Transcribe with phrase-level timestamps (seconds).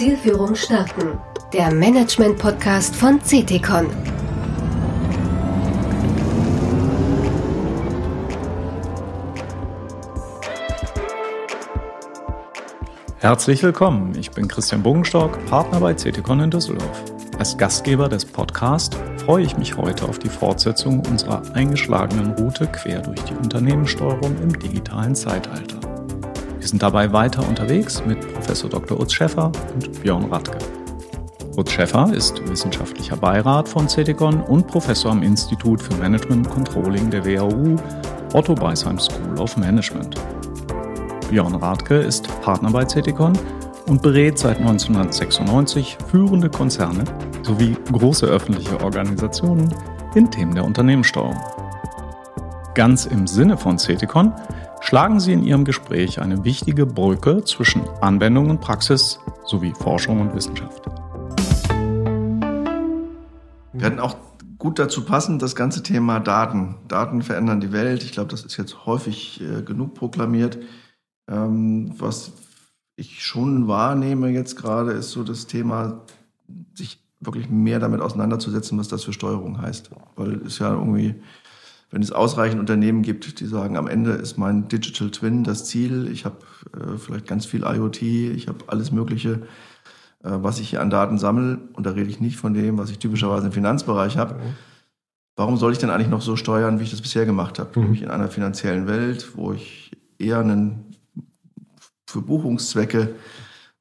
[0.00, 1.18] Zielführung starten.
[1.52, 3.86] Der Management-Podcast von CTCon.
[13.18, 17.04] Herzlich willkommen, ich bin Christian Bogenstock, Partner bei CTCon in Düsseldorf.
[17.38, 23.02] Als Gastgeber des Podcasts freue ich mich heute auf die Fortsetzung unserer eingeschlagenen Route quer
[23.02, 25.79] durch die Unternehmenssteuerung im digitalen Zeitalter.
[26.60, 29.00] Wir sind dabei weiter unterwegs mit Professor Dr.
[29.00, 30.58] Utz Schäffer und Björn Radke.
[31.56, 37.08] Utz Schäffer ist wissenschaftlicher Beirat von CETICON und Professor am Institut für Management und Controlling
[37.08, 37.76] der WHU
[38.34, 40.20] Otto Beisheim School of Management.
[41.30, 43.32] Björn Radke ist Partner bei CETICON
[43.86, 47.04] und berät seit 1996 führende Konzerne
[47.42, 49.74] sowie große öffentliche Organisationen
[50.14, 51.40] in Themen der Unternehmenssteuerung.
[52.74, 54.34] Ganz im Sinne von CETICON
[54.80, 60.34] schlagen Sie in Ihrem Gespräch eine wichtige Brücke zwischen Anwendung und Praxis sowie Forschung und
[60.34, 60.86] Wissenschaft.
[63.72, 64.16] Wir hatten auch
[64.58, 66.76] gut dazu passend das ganze Thema Daten.
[66.88, 68.02] Daten verändern die Welt.
[68.02, 70.58] Ich glaube, das ist jetzt häufig äh, genug proklamiert.
[71.28, 72.32] Ähm, was
[72.96, 76.02] ich schon wahrnehme jetzt gerade, ist so das Thema,
[76.74, 79.90] sich wirklich mehr damit auseinanderzusetzen, was das für Steuerung heißt.
[80.16, 81.14] Weil es ja irgendwie
[81.90, 86.08] wenn es ausreichend Unternehmen gibt, die sagen, am Ende ist mein Digital Twin das Ziel,
[86.10, 86.36] ich habe
[86.74, 89.42] äh, vielleicht ganz viel IoT, ich habe alles Mögliche,
[90.22, 92.90] äh, was ich hier an Daten sammle, und da rede ich nicht von dem, was
[92.90, 94.34] ich typischerweise im Finanzbereich habe.
[94.34, 94.54] Mhm.
[95.34, 97.70] Warum soll ich denn eigentlich noch so steuern, wie ich das bisher gemacht habe?
[97.74, 97.84] Mhm.
[97.84, 100.96] Nämlich in einer finanziellen Welt, wo ich eher einen
[102.06, 103.14] für Buchungszwecke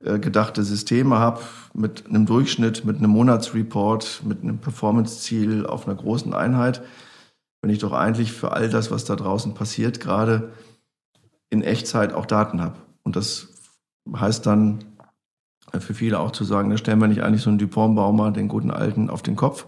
[0.03, 1.41] äh, gedachte Systeme habe,
[1.75, 6.81] mit einem Durchschnitt, mit einem Monatsreport, mit einem Performance-Ziel auf einer großen Einheit
[7.61, 10.53] wenn ich doch eigentlich für all das, was da draußen passiert, gerade
[11.49, 12.75] in Echtzeit auch Daten habe.
[13.03, 13.49] Und das
[14.15, 14.85] heißt dann
[15.79, 18.71] für viele auch zu sagen, da stellen wir nicht eigentlich so einen Dupont-Baumer, den guten
[18.71, 19.65] Alten, auf den Kopf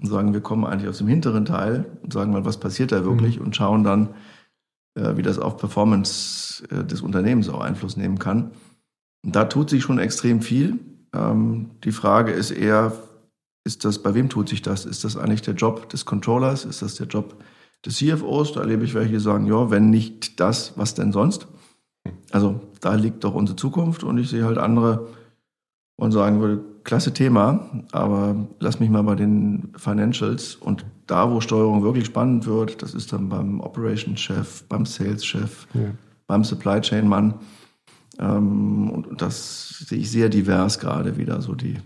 [0.00, 3.04] und sagen, wir kommen eigentlich aus dem hinteren Teil und sagen mal, was passiert da
[3.04, 3.46] wirklich mhm.
[3.46, 4.10] und schauen dann,
[4.94, 8.52] äh, wie das auf Performance äh, des Unternehmens auch Einfluss nehmen kann.
[9.24, 10.78] Und da tut sich schon extrem viel.
[11.14, 12.92] Ähm, die Frage ist eher,
[13.64, 14.84] ist das, bei wem tut sich das?
[14.84, 16.64] Ist das eigentlich der Job des Controllers?
[16.64, 17.36] Ist das der Job
[17.84, 18.52] des CFOs?
[18.52, 21.46] Da erlebe ich welche, die sagen, ja, wenn nicht das, was denn sonst?
[22.32, 25.08] Also da liegt doch unsere Zukunft und ich sehe halt andere
[25.96, 31.40] und sagen würde, klasse Thema, aber lass mich mal bei den Financials und da, wo
[31.40, 35.92] Steuerung wirklich spannend wird, das ist dann beim Operations-Chef, beim Sales-Chef, ja.
[36.26, 37.34] beim Supply Chain-Mann.
[38.18, 41.76] Ähm, und das sehe ich sehr divers gerade wieder, so die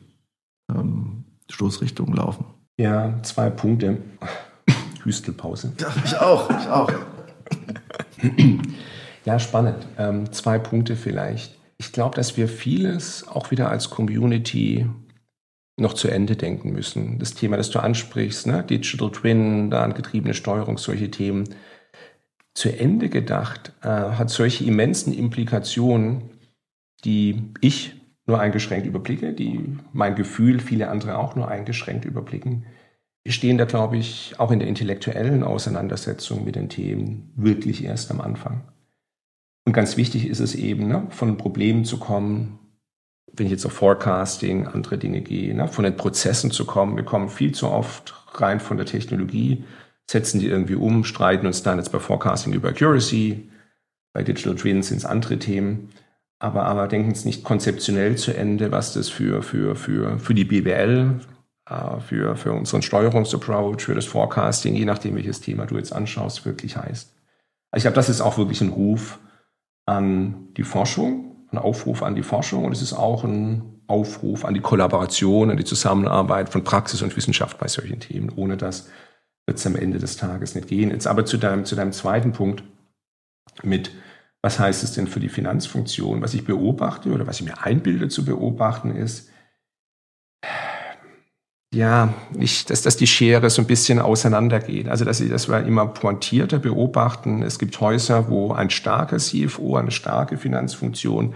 [0.75, 2.47] ähm, Stoßrichtung laufen.
[2.79, 3.99] Ja, zwei Punkte.
[5.05, 5.73] Hüstelpause.
[5.81, 6.91] Ja, ich auch, ich auch.
[9.25, 9.87] ja, spannend.
[9.99, 11.57] Ähm, zwei Punkte vielleicht.
[11.79, 14.87] Ich glaube, dass wir vieles auch wieder als Community
[15.79, 17.19] noch zu Ende denken müssen.
[17.19, 18.65] Das Thema, das du ansprichst, ne?
[18.65, 21.45] Digital Twin, da angetriebene Steuerung, solche Themen.
[22.55, 26.31] Zu Ende gedacht äh, hat solche immensen Implikationen,
[27.05, 27.95] die ich
[28.26, 32.66] nur eingeschränkt überblicke, die mein Gefühl viele andere auch nur eingeschränkt überblicken.
[33.26, 38.20] Stehen da, glaube ich, auch in der intellektuellen Auseinandersetzung mit den Themen wirklich erst am
[38.20, 38.62] Anfang.
[39.65, 42.59] Und ganz wichtig ist es eben, ne, von Problemen zu kommen,
[43.32, 46.97] wenn ich jetzt auf Forecasting, andere Dinge gehe, ne, von den Prozessen zu kommen.
[46.97, 49.65] Wir kommen viel zu oft rein von der Technologie,
[50.09, 53.50] setzen die irgendwie um, streiten uns dann jetzt bei Forecasting über Accuracy,
[54.12, 55.91] bei Digital Twins sind es andere Themen
[56.38, 60.44] aber, aber denken es nicht konzeptionell zu Ende, was das für, für, für, für die
[60.44, 61.20] BWL,
[61.69, 66.44] äh, für, für unseren Steuerungsapproach, für das Forecasting, je nachdem, welches Thema du jetzt anschaust,
[66.44, 67.14] wirklich heißt.
[67.70, 69.19] Also ich glaube, das ist auch wirklich ein Ruf
[69.86, 74.54] an die Forschung, ein Aufruf an die Forschung und es ist auch ein Aufruf an
[74.54, 78.32] die Kollaboration, an die Zusammenarbeit von Praxis und Wissenschaft bei solchen Themen.
[78.34, 78.88] Ohne das
[79.47, 80.91] wird es am Ende des Tages nicht gehen.
[80.91, 82.65] Jetzt aber zu deinem, zu deinem zweiten Punkt
[83.62, 83.92] mit
[84.42, 86.22] was heißt es denn für die Finanzfunktion?
[86.22, 89.30] Was ich beobachte oder was ich mir einbilde zu beobachten ist,
[91.74, 94.88] ja, nicht, dass, dass die Schere so ein bisschen auseinandergeht.
[94.88, 97.42] Also, dass, dass wir immer pointierter beobachten.
[97.42, 101.34] Es gibt Häuser, wo ein starker CFO, eine starke Finanzfunktion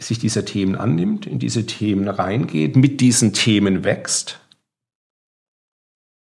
[0.00, 4.41] sich dieser Themen annimmt, in diese Themen reingeht, mit diesen Themen wächst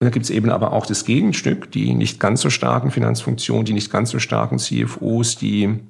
[0.05, 3.73] da gibt es eben aber auch das Gegenstück, die nicht ganz so starken Finanzfunktionen, die
[3.73, 5.81] nicht ganz so starken CFOs, die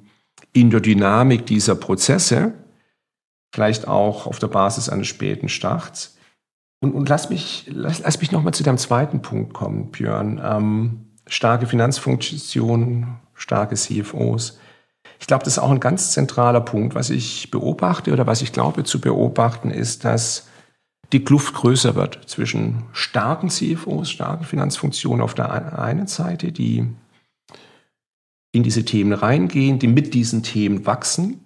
[0.53, 2.53] in der Dynamik dieser Prozesse,
[3.53, 6.17] vielleicht auch auf der Basis eines späten Starts.
[6.81, 10.41] Und, und lass mich, lass, lass mich nochmal zu deinem zweiten Punkt kommen, Björn.
[10.43, 14.59] Ähm, starke Finanzfunktionen, starke CFOs.
[15.19, 16.95] Ich Ich glaube, das ist auch ein ganz zentraler Punkt.
[16.95, 20.47] Was ich beobachte oder was ich glaube zu beobachten, ist, dass
[21.13, 26.87] die Kluft größer wird zwischen starken CFOs, starken Finanzfunktionen auf der einen Seite, die
[28.51, 31.41] in diese Themen reingehen, die mit diesen Themen wachsen.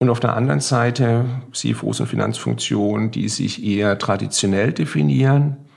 [0.00, 5.67] Und auf der anderen Seite CFOs und Finanzfunktionen, die sich eher traditionell definieren,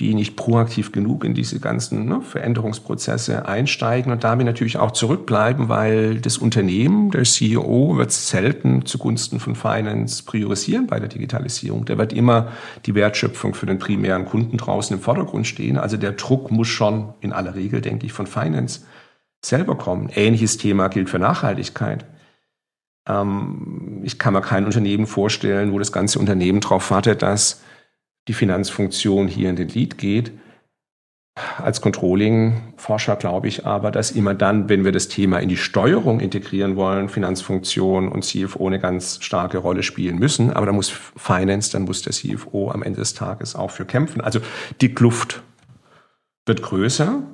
[0.00, 5.68] die nicht proaktiv genug in diese ganzen ne, Veränderungsprozesse einsteigen und damit natürlich auch zurückbleiben,
[5.68, 11.84] weil das Unternehmen, der CEO, wird selten zugunsten von Finance priorisieren bei der Digitalisierung.
[11.84, 12.48] Der wird immer
[12.86, 15.76] die Wertschöpfung für den primären Kunden draußen im Vordergrund stehen.
[15.76, 18.80] Also der Druck muss schon in aller Regel, denke ich, von Finance
[19.44, 20.08] selber kommen.
[20.14, 22.06] Ähnliches Thema gilt für Nachhaltigkeit.
[23.06, 27.60] Ähm, ich kann mir kein Unternehmen vorstellen, wo das ganze Unternehmen darauf wartet, dass
[28.30, 30.30] die Finanzfunktion hier in den Lead geht.
[31.58, 36.20] Als Controlling-Forscher glaube ich aber, dass immer dann, wenn wir das Thema in die Steuerung
[36.20, 40.52] integrieren wollen, Finanzfunktion und CFO eine ganz starke Rolle spielen müssen.
[40.52, 44.20] Aber da muss Finance, dann muss der CFO am Ende des Tages auch für kämpfen.
[44.20, 44.38] Also
[44.80, 45.42] die Kluft
[46.46, 47.24] wird größer.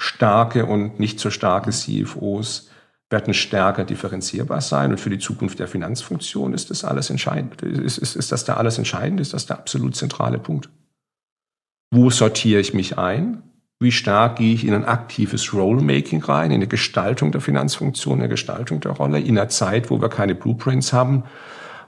[0.00, 2.70] Starke und nicht so starke CFOs
[3.12, 4.90] werden stärker differenzierbar sein.
[4.90, 7.62] Und für die Zukunft der Finanzfunktion ist das alles entscheidend.
[7.62, 9.20] Ist, ist, ist das da alles entscheidend?
[9.20, 10.68] Ist das der absolut zentrale Punkt?
[11.92, 13.42] Wo sortiere ich mich ein?
[13.78, 18.20] Wie stark gehe ich in ein aktives Role-Making rein, in eine Gestaltung der Finanzfunktion, in
[18.22, 21.24] eine Gestaltung der Rolle, in einer Zeit, wo wir keine Blueprints haben,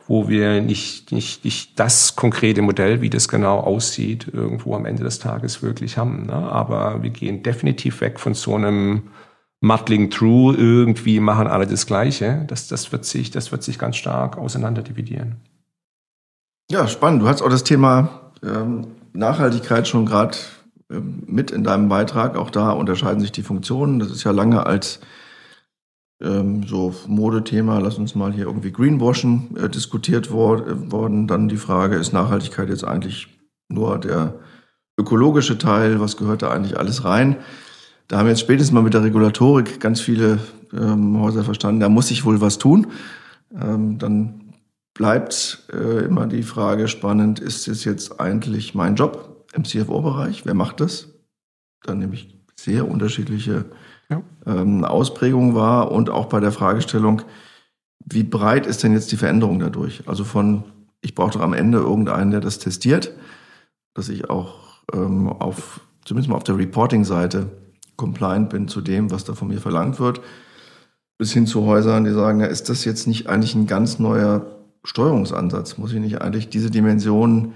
[0.06, 5.05] wo wir nicht, nicht, nicht das konkrete Modell, wie das genau aussieht, irgendwo am Ende
[5.05, 6.27] des Tages wirklich haben.
[6.27, 6.35] Ne?
[6.35, 9.05] Aber wir gehen definitiv weg von so einem
[9.64, 12.44] muddling through, irgendwie machen alle das Gleiche.
[12.49, 15.37] Das, das, wird, sich, das wird sich ganz stark auseinanderdividieren.
[16.70, 17.22] Ja, spannend.
[17.22, 20.37] Du hast auch das Thema ähm, Nachhaltigkeit schon gerade
[20.90, 22.37] ähm, mit in deinem Beitrag.
[22.37, 23.99] Auch da unterscheiden sich die Funktionen.
[23.99, 25.00] Das ist ja lange als
[26.22, 31.26] ähm, so Modethema, lass uns mal hier irgendwie Greenwashing äh, diskutiert wor äh, worden.
[31.26, 33.28] Dann die Frage, ist Nachhaltigkeit jetzt eigentlich
[33.69, 34.34] nur der
[34.99, 36.00] ökologische Teil?
[36.00, 37.37] Was gehört da eigentlich alles rein?
[38.09, 40.39] Da haben jetzt spätestens mal mit der Regulatorik ganz viele
[40.73, 42.89] ähm, Häuser verstanden, da muss ich wohl was tun.
[43.59, 44.53] Ähm, dann
[44.93, 50.45] bleibt äh, immer die Frage spannend, ist es jetzt eigentlich mein Job im CFO-Bereich?
[50.45, 51.09] Wer macht das?
[51.83, 53.67] Dann nehme ich sehr unterschiedliche
[54.09, 54.23] ja.
[54.47, 57.23] ähm, Ausprägungen wahr und auch bei der Fragestellung,
[58.05, 60.03] wie breit ist denn jetzt die Veränderung dadurch?
[60.06, 60.65] Also von,
[61.01, 63.12] ich brauche doch am Ende irgendeinen, der das testiert,
[63.95, 67.51] dass ich auch ähm, auf, zumindest mal auf der Reporting-Seite
[67.96, 70.20] compliant bin zu dem, was da von mir verlangt wird,
[71.19, 74.46] bis hin zu Häusern, die sagen, ja, ist das jetzt nicht eigentlich ein ganz neuer
[74.85, 75.79] Steuerungsansatz?
[75.79, 77.55] Muss ich nicht eigentlich diese Dimensionen,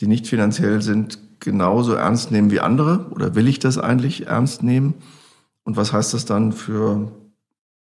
[0.00, 3.06] die nicht finanziell sind, genauso ernst nehmen wie andere?
[3.10, 4.94] Oder will ich das eigentlich ernst nehmen?
[5.64, 7.12] Und was heißt das dann für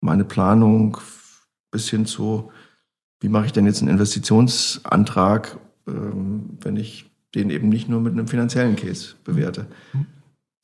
[0.02, 0.98] meine Planung
[1.72, 2.52] bis hin zu,
[3.20, 5.58] wie mache ich denn jetzt einen Investitionsantrag,
[5.88, 9.68] ähm, wenn ich den eben nicht nur mit einem finanziellen Case bewerte?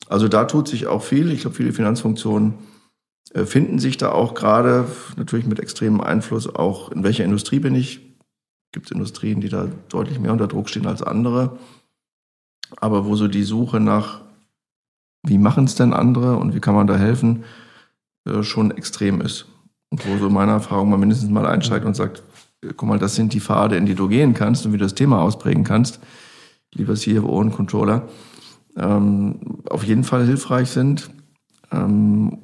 [0.08, 1.30] Also da tut sich auch viel.
[1.30, 2.54] Ich glaube, viele Finanzfunktionen
[3.34, 7.74] äh, finden sich da auch gerade, natürlich mit extremem Einfluss auch, in welcher Industrie bin
[7.74, 8.00] ich.
[8.72, 11.58] Gibt es Industrien, die da deutlich mehr unter Druck stehen als andere.
[12.76, 14.22] Aber wo so die Suche nach,
[15.22, 17.44] wie machen es denn andere und wie kann man da helfen,
[18.24, 19.46] äh, schon extrem ist.
[19.90, 22.22] Und wo so meine Erfahrung mal mindestens mal einsteigt und sagt,
[22.62, 24.84] äh, guck mal, das sind die Pfade, in die du gehen kannst und wie du
[24.84, 26.00] das Thema ausprägen kannst,
[26.74, 28.08] lieber CFO und Controller
[28.76, 31.10] ähm, auf jeden Fall hilfreich sind.
[31.70, 32.38] Ähm,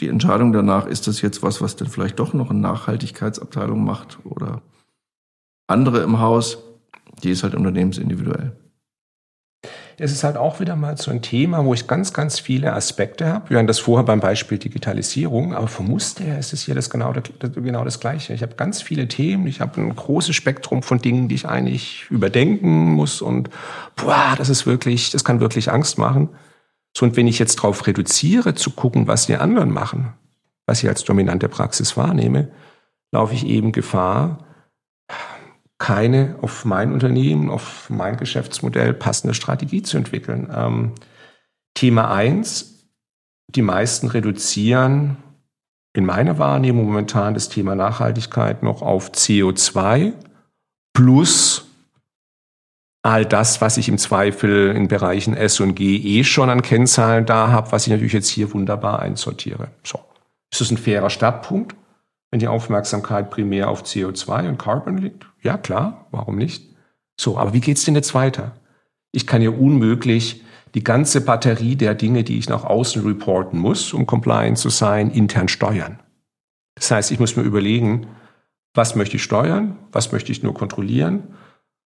[0.00, 4.18] die Entscheidung danach, ist das jetzt was, was denn vielleicht doch noch eine Nachhaltigkeitsabteilung macht
[4.24, 4.62] oder
[5.66, 6.58] andere im Haus,
[7.22, 8.56] die ist halt unternehmensindividuell
[9.98, 13.26] es ist halt auch wieder mal so ein Thema, wo ich ganz, ganz viele Aspekte
[13.26, 13.50] habe.
[13.50, 16.90] Wir hatten das vorher beim Beispiel Digitalisierung, aber vom Muster her ist es hier das
[16.90, 17.24] genau, das,
[17.54, 18.32] genau das Gleiche.
[18.32, 22.06] Ich habe ganz viele Themen, ich habe ein großes Spektrum von Dingen, die ich eigentlich
[22.10, 23.50] überdenken muss und
[23.96, 26.30] boah, das ist wirklich, das kann wirklich Angst machen.
[26.96, 30.14] So, und wenn ich jetzt darauf reduziere, zu gucken, was die anderen machen,
[30.66, 32.48] was ich als dominante Praxis wahrnehme,
[33.12, 34.43] laufe ich eben Gefahr,
[35.84, 40.50] keine auf mein Unternehmen, auf mein Geschäftsmodell passende Strategie zu entwickeln.
[40.50, 40.92] Ähm,
[41.74, 42.86] Thema eins:
[43.48, 45.18] die meisten reduzieren
[45.92, 50.14] in meiner Wahrnehmung momentan das Thema Nachhaltigkeit noch auf CO2
[50.94, 51.66] plus
[53.02, 57.26] all das, was ich im Zweifel in Bereichen S und G eh schon an Kennzahlen
[57.26, 59.68] da habe, was ich natürlich jetzt hier wunderbar einsortiere.
[59.82, 60.00] So.
[60.50, 61.76] Ist das ein fairer Startpunkt?
[62.34, 65.24] Wenn die Aufmerksamkeit primär auf CO2 und Carbon liegt?
[65.42, 66.74] Ja, klar, warum nicht?
[67.16, 68.56] So, aber wie geht's denn jetzt weiter?
[69.12, 70.42] Ich kann ja unmöglich
[70.74, 75.12] die ganze Batterie der Dinge, die ich nach außen reporten muss, um compliant zu sein,
[75.12, 76.00] intern steuern.
[76.74, 78.08] Das heißt, ich muss mir überlegen,
[78.74, 81.36] was möchte ich steuern, was möchte ich nur kontrollieren,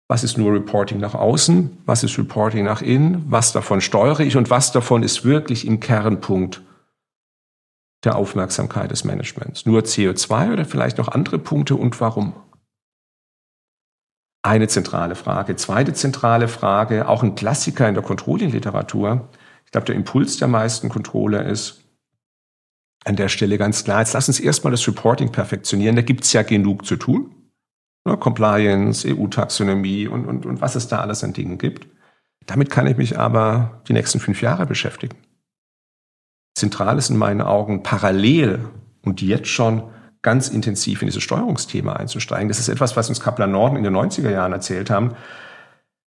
[0.06, 4.36] was ist nur Reporting nach außen, was ist Reporting nach innen, was davon steuere ich
[4.36, 6.62] und was davon ist wirklich im Kernpunkt
[8.04, 9.66] der Aufmerksamkeit des Managements.
[9.66, 12.34] Nur CO2 oder vielleicht noch andere Punkte und warum?
[14.42, 15.56] Eine zentrale Frage.
[15.56, 19.28] Zweite zentrale Frage, auch ein Klassiker in der Controlling-Literatur.
[19.64, 21.82] Ich glaube, der Impuls der meisten Controller ist,
[23.04, 26.32] an der Stelle ganz klar, jetzt lass uns erstmal das Reporting perfektionieren, da gibt es
[26.32, 27.34] ja genug zu tun.
[28.04, 31.88] Ne, Compliance, EU-Taxonomie und, und, und was es da alles an Dingen gibt.
[32.46, 35.16] Damit kann ich mich aber die nächsten fünf Jahre beschäftigen.
[36.56, 38.64] Zentral ist in meinen Augen parallel
[39.02, 39.82] und jetzt schon
[40.22, 42.48] ganz intensiv in dieses Steuerungsthema einzusteigen.
[42.48, 45.12] Das ist etwas, was uns Kaplan Norden in den 90er Jahren erzählt haben.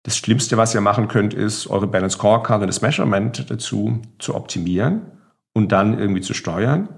[0.03, 4.35] Das Schlimmste, was ihr machen könnt, ist, eure Balance Scorecard und das Measurement dazu zu
[4.35, 5.01] optimieren
[5.55, 6.91] und dann irgendwie zu steuern.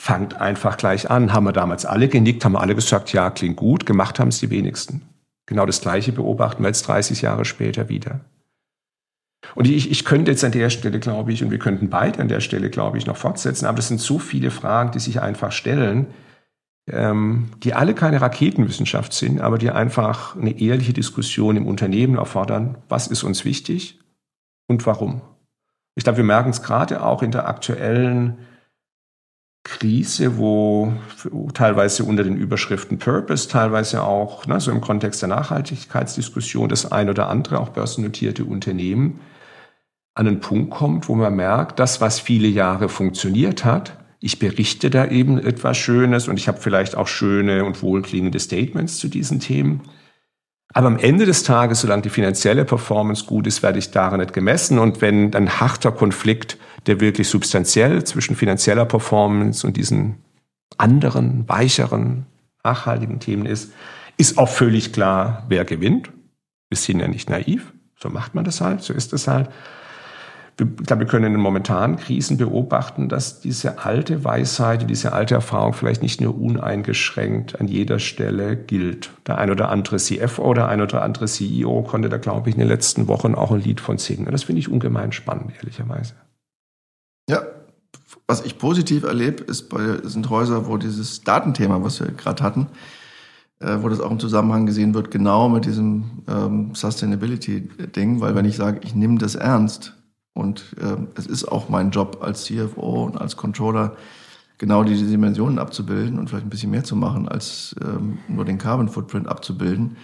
[0.00, 1.32] Fangt einfach gleich an.
[1.32, 3.86] Haben wir damals alle genickt, haben alle gesagt, ja, klingt gut.
[3.86, 5.02] Gemacht haben es die wenigsten.
[5.46, 8.20] Genau das Gleiche beobachten wir jetzt 30 Jahre später wieder.
[9.54, 12.28] Und ich, ich könnte jetzt an der Stelle, glaube ich, und wir könnten beide an
[12.28, 15.52] der Stelle, glaube ich, noch fortsetzen, aber das sind so viele Fragen, die sich einfach
[15.52, 16.08] stellen,
[16.90, 22.78] ähm, die alle keine Raketenwissenschaft sind, aber die einfach eine ehrliche Diskussion im Unternehmen erfordern.
[22.88, 24.00] Was ist uns wichtig
[24.66, 25.22] und warum?
[25.94, 28.38] Ich glaube, wir merken es gerade auch in der aktuellen
[29.68, 30.94] Krise, wo
[31.52, 37.10] teilweise unter den Überschriften Purpose, teilweise auch ne, so im Kontext der Nachhaltigkeitsdiskussion das ein
[37.10, 39.20] oder andere auch börsennotierte Unternehmen
[40.14, 44.88] an einen Punkt kommt, wo man merkt, das, was viele Jahre funktioniert hat, ich berichte
[44.88, 49.38] da eben etwas Schönes und ich habe vielleicht auch schöne und wohlklingende Statements zu diesen
[49.38, 49.82] Themen.
[50.72, 54.32] Aber am Ende des Tages, solange die finanzielle Performance gut ist, werde ich daran nicht
[54.32, 54.78] gemessen.
[54.78, 60.16] Und wenn ein harter Konflikt, der wirklich substanziell zwischen finanzieller Performance und diesen
[60.76, 62.26] anderen, weicheren,
[62.64, 63.72] nachhaltigen Themen ist,
[64.16, 66.10] ist auch völlig klar, wer gewinnt.
[66.68, 67.72] Wir sind ja nicht naiv.
[68.00, 69.48] So macht man das halt, so ist es halt
[70.60, 75.34] ich glaube, wir können in den momentanen Krisen beobachten, dass diese alte Weisheit, diese alte
[75.34, 79.10] Erfahrung vielleicht nicht nur uneingeschränkt an jeder Stelle gilt.
[79.26, 82.60] Der ein oder andere CFO oder ein oder andere CEO konnte da, glaube ich, in
[82.60, 84.26] den letzten Wochen auch ein Lied von singen.
[84.32, 86.14] Das finde ich ungemein spannend, ehrlicherweise.
[88.28, 92.66] Was ich positiv erlebe, ist bei, sind Häuser, wo dieses Datenthema, was wir gerade hatten,
[93.58, 98.44] äh, wo das auch im Zusammenhang gesehen wird, genau mit diesem ähm, Sustainability-Ding, weil wenn
[98.44, 99.94] ich sage, ich nehme das ernst,
[100.34, 103.96] und äh, es ist auch mein Job als CFO und als Controller,
[104.58, 108.58] genau diese Dimensionen abzubilden und vielleicht ein bisschen mehr zu machen, als ähm, nur den
[108.58, 109.96] Carbon Footprint abzubilden.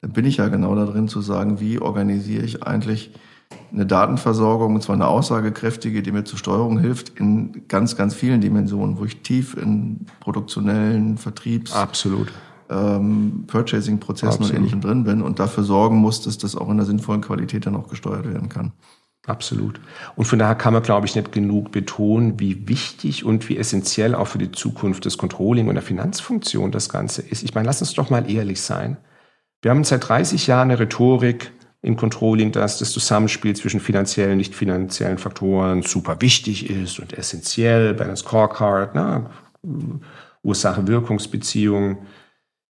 [0.00, 3.10] Dann bin ich ja genau da drin zu sagen, wie organisiere ich eigentlich
[3.72, 8.40] eine Datenversorgung, und zwar eine aussagekräftige, die mir zur Steuerung hilft, in ganz, ganz vielen
[8.40, 12.32] Dimensionen, wo ich tief in produktionellen Vertriebs, Absolut.
[12.70, 16.86] Ähm, Purchasing-Prozessen und Ähnlichem drin bin und dafür sorgen muss, dass das auch in der
[16.86, 18.72] sinnvollen Qualität dann auch gesteuert werden kann.
[19.26, 19.80] Absolut.
[20.16, 24.14] Und von daher kann man, glaube ich, nicht genug betonen, wie wichtig und wie essentiell
[24.14, 27.42] auch für die Zukunft des Controlling und der Finanzfunktion das Ganze ist.
[27.42, 28.98] Ich meine, lass uns doch mal ehrlich sein.
[29.62, 31.52] Wir haben seit 30 Jahren eine Rhetorik
[31.84, 37.12] im Controlling, dass das Zusammenspiel zwischen finanziellen und nicht finanziellen Faktoren super wichtig ist und
[37.12, 39.26] essentiell, bei einer Scorecard, ne?
[40.42, 41.98] Ursache-Wirkungsbeziehung.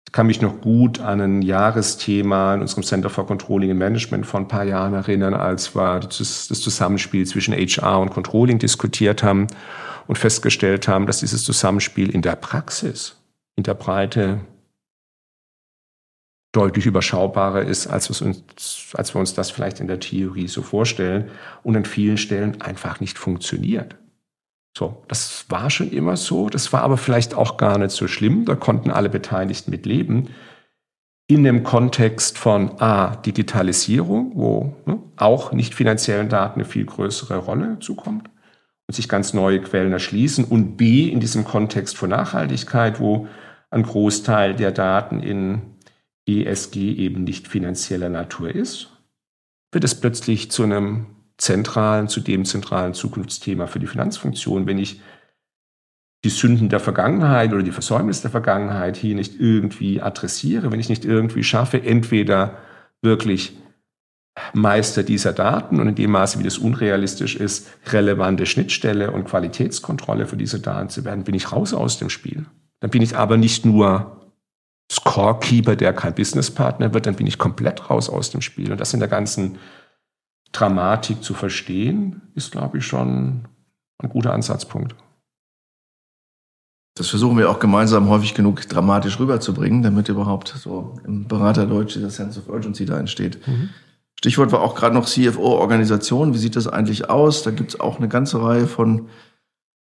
[0.05, 4.25] Ich kann mich noch gut an ein Jahresthema in unserem Center for Controlling and Management
[4.25, 9.47] vor ein paar Jahren erinnern, als wir das, Zusammenspiel zwischen HR und Controlling diskutiert haben
[10.07, 13.15] und festgestellt haben, dass dieses Zusammenspiel in der Praxis,
[13.55, 14.41] in der Breite
[16.55, 20.61] deutlich überschaubarer ist, als, wir uns, als wir uns das vielleicht in der Theorie so
[20.61, 21.29] vorstellen
[21.63, 23.95] und an vielen Stellen einfach nicht funktioniert.
[24.77, 26.49] So, das war schon immer so.
[26.49, 28.45] Das war aber vielleicht auch gar nicht so schlimm.
[28.45, 30.29] Da konnten alle Beteiligten mit leben.
[31.27, 37.37] In dem Kontext von A, Digitalisierung, wo ne, auch nicht finanziellen Daten eine viel größere
[37.37, 38.29] Rolle zukommt
[38.87, 40.45] und sich ganz neue Quellen erschließen.
[40.45, 43.27] Und B, in diesem Kontext von Nachhaltigkeit, wo
[43.71, 45.74] ein Großteil der Daten in
[46.27, 48.89] ESG eben nicht finanzieller Natur ist,
[49.71, 54.67] wird es plötzlich zu einem zentralen, zu dem zentralen Zukunftsthema für die Finanzfunktion.
[54.67, 55.01] Wenn ich
[56.23, 60.89] die Sünden der Vergangenheit oder die Versäumnisse der Vergangenheit hier nicht irgendwie adressiere, wenn ich
[60.89, 62.57] nicht irgendwie schaffe, entweder
[63.01, 63.57] wirklich
[64.53, 70.25] Meister dieser Daten und in dem Maße, wie das unrealistisch ist, relevante Schnittstelle und Qualitätskontrolle
[70.25, 72.45] für diese Daten zu werden, bin ich raus aus dem Spiel.
[72.79, 74.24] Dann bin ich aber nicht nur
[74.91, 78.71] Scorekeeper, der kein Businesspartner wird, dann bin ich komplett raus aus dem Spiel.
[78.71, 79.57] Und das in der ganzen
[80.51, 83.47] Dramatik zu verstehen, ist, glaube ich, schon
[83.97, 84.95] ein guter Ansatzpunkt.
[86.97, 92.09] Das versuchen wir auch gemeinsam häufig genug dramatisch rüberzubringen, damit überhaupt so im Beraterdeutsch dieser
[92.09, 93.45] Sense of Urgency da entsteht.
[93.47, 93.69] Mhm.
[94.17, 96.33] Stichwort war auch gerade noch CFO-Organisation.
[96.33, 97.43] Wie sieht das eigentlich aus?
[97.43, 99.09] Da gibt es auch eine ganze Reihe von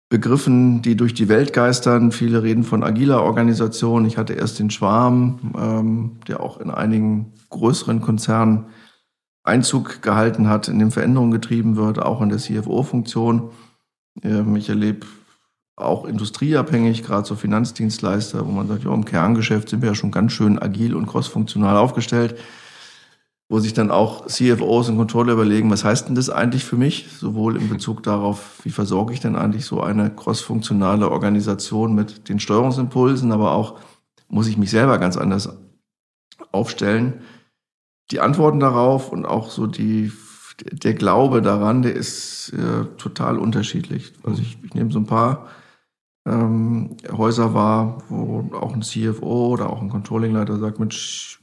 [0.09, 2.11] Begriffen, die durch die Welt geistern.
[2.11, 4.05] Viele reden von agiler Organisation.
[4.05, 8.67] Ich hatte erst den Schwarm, ähm, der auch in einigen größeren Konzernen
[9.43, 13.51] Einzug gehalten hat, in dem Veränderungen getrieben wird, auch in der CFO-Funktion.
[14.23, 15.07] Ähm, ich erlebe
[15.75, 20.11] auch industrieabhängig, gerade so Finanzdienstleister, wo man sagt, ja, im Kerngeschäft sind wir ja schon
[20.11, 22.35] ganz schön agil und crossfunktional aufgestellt,
[23.49, 27.07] wo sich dann auch CFOs und Controller überlegen, was heißt denn das eigentlich für mich?
[27.17, 32.39] Sowohl in Bezug darauf, wie versorge ich denn eigentlich so eine crossfunktionale Organisation mit den
[32.39, 33.79] Steuerungsimpulsen, aber auch,
[34.27, 35.57] muss ich mich selber ganz anders
[36.51, 37.21] aufstellen?
[38.11, 40.11] Die Antworten darauf und auch so die
[40.63, 44.13] der Glaube daran, der ist äh, total unterschiedlich.
[44.23, 45.47] Also ich, ich nehme so ein paar
[46.25, 51.41] ähm, Häuser war, wo auch ein CFO oder auch ein Controllingleiter sagt, Mensch,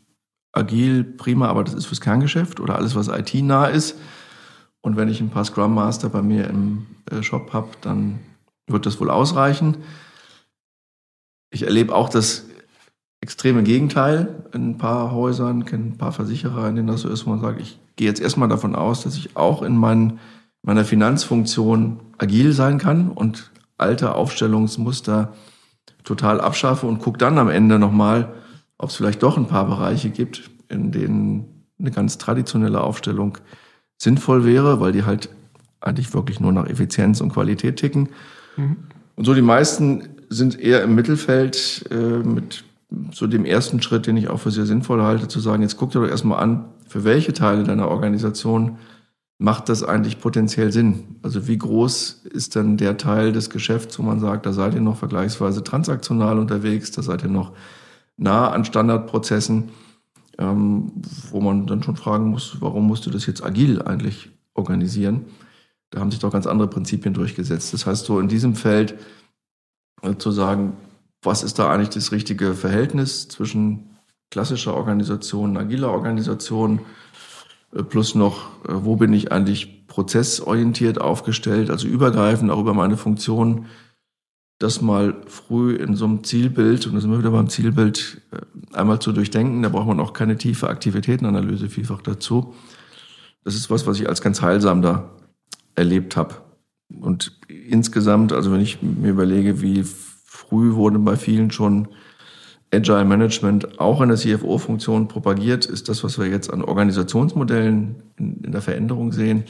[0.55, 3.99] agil, prima, aber das ist fürs Kerngeschäft oder alles, was IT-nah ist.
[4.81, 8.21] Und wenn ich ein paar Scrum Master bei mir im äh, Shop habe, dann
[8.67, 9.79] wird das wohl ausreichen.
[11.51, 12.47] Ich erlebe auch das
[13.21, 17.27] extreme Gegenteil in ein paar Häusern, kenne ein paar Versicherer, in denen das so ist,
[17.27, 20.19] wo man sagt, ich gehe jetzt erstmal davon aus, dass ich auch in mein,
[20.63, 25.33] meiner Finanzfunktion agil sein kann und alte Aufstellungsmuster
[26.05, 28.35] total abschaffe und gucke dann am Ende nochmal,
[28.85, 33.39] ob es vielleicht doch ein paar Bereiche gibt, in denen eine ganz traditionelle Aufstellung
[33.97, 35.31] sinnvoll wäre, weil die halt
[35.81, 38.11] eigentlich wirklich nur nach Effizienz und Qualität ticken.
[38.57, 38.77] Mhm.
[39.17, 42.65] Und so die meisten sind eher im Mittelfeld äh, mit
[43.11, 45.91] so dem ersten Schritt, den ich auch für sehr sinnvoll halte, zu sagen, jetzt guck
[45.91, 48.79] dir doch erstmal an, für welche Teile deiner Organisation
[49.39, 51.17] macht das eigentlich potenziell Sinn?
[51.23, 54.81] Also wie groß ist dann der Teil des Geschäfts, wo man sagt, da seid ihr
[54.81, 57.53] noch vergleichsweise transaktional unterwegs, da seid ihr noch
[58.17, 59.71] nah an Standardprozessen,
[60.39, 60.93] ähm,
[61.31, 65.27] wo man dann schon fragen muss, warum musst du das jetzt agil eigentlich organisieren?
[65.91, 67.73] Da haben sich doch ganz andere Prinzipien durchgesetzt.
[67.73, 68.97] Das heißt, so in diesem Feld
[70.03, 70.75] äh, zu sagen,
[71.23, 73.91] was ist da eigentlich das richtige Verhältnis zwischen
[74.31, 76.81] klassischer Organisation, agiler Organisation,
[77.75, 82.97] äh, plus noch, äh, wo bin ich eigentlich prozessorientiert aufgestellt, also übergreifend auch über meine
[82.97, 83.67] Funktion,
[84.65, 88.77] das mal früh in so einem Zielbild, und da sind wir wieder beim Zielbild, äh,
[88.77, 89.63] einmal zu durchdenken.
[89.63, 92.55] Da braucht man auch keine tiefe Aktivitätenanalyse vielfach dazu.
[93.45, 95.11] Das ist was, was ich als ganz heilsam da
[95.75, 96.37] erlebt habe.
[97.01, 101.89] Und insgesamt, also wenn ich mir überlege, wie früh wurde bei vielen schon
[102.73, 108.43] Agile Management auch in der CFO-Funktion propagiert, ist das, was wir jetzt an Organisationsmodellen in,
[108.43, 109.45] in, der Veränderung sehen,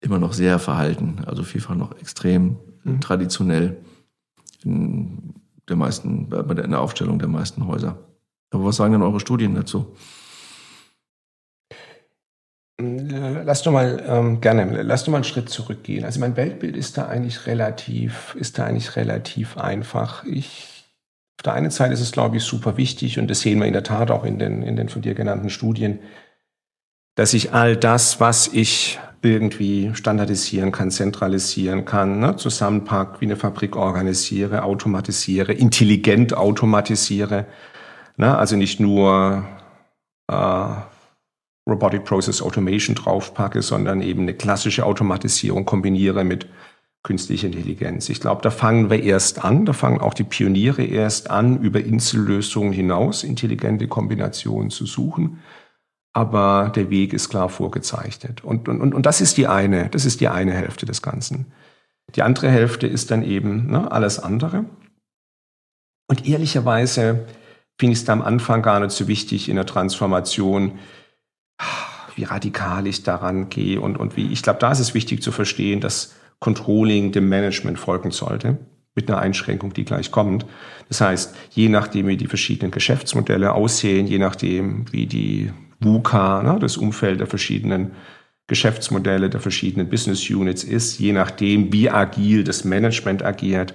[0.00, 3.00] immer noch sehr verhalten, also vielfach noch extrem mhm.
[3.00, 3.78] traditionell
[4.68, 5.34] in
[5.68, 7.98] der meisten, bei der, in der Aufstellung der meisten Häuser.
[8.50, 9.94] Aber was sagen denn eure Studien dazu?
[12.80, 16.04] Lass du mal ähm, gerne, lass du mal einen Schritt zurückgehen.
[16.04, 20.24] Also mein Weltbild ist da eigentlich relativ, ist da eigentlich relativ einfach.
[20.24, 20.78] Ich
[21.38, 23.72] auf der einen Seite ist es, glaube ich, super wichtig und das sehen wir in
[23.72, 26.00] der Tat auch in den, in den von dir genannten Studien,
[27.18, 33.34] dass ich all das, was ich irgendwie standardisieren kann, zentralisieren kann, ne, zusammenpack, wie eine
[33.34, 37.46] Fabrik organisiere, automatisiere, intelligent automatisiere.
[38.18, 39.44] Ne, also nicht nur
[40.30, 40.66] äh,
[41.68, 46.46] Robotic Process Automation draufpacke, sondern eben eine klassische Automatisierung kombiniere mit
[47.02, 48.08] künstliche Intelligenz.
[48.10, 51.80] Ich glaube, da fangen wir erst an, da fangen auch die Pioniere erst an, über
[51.80, 55.40] Insellösungen hinaus intelligente Kombinationen zu suchen.
[56.12, 58.42] Aber der Weg ist klar vorgezeichnet.
[58.42, 61.46] Und, und, und das ist die eine, das ist die eine Hälfte des Ganzen.
[62.14, 64.64] Die andere Hälfte ist dann eben ne, alles andere.
[66.08, 67.26] Und ehrlicherweise
[67.78, 70.78] finde ich es am Anfang gar nicht so wichtig in der Transformation,
[72.16, 74.32] wie radikal ich daran gehe und, und wie.
[74.32, 78.58] Ich glaube, da ist es wichtig zu verstehen, dass Controlling dem Management folgen sollte,
[78.94, 80.46] mit einer Einschränkung, die gleich kommt.
[80.88, 86.58] Das heißt, je nachdem, wie die verschiedenen Geschäftsmodelle aussehen, je nachdem, wie die VUCA, ne,
[86.58, 87.92] das Umfeld der verschiedenen
[88.46, 93.74] Geschäftsmodelle, der verschiedenen Business Units ist, je nachdem, wie agil das Management agiert,